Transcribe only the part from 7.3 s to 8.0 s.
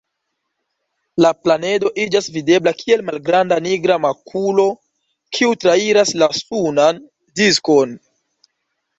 diskon.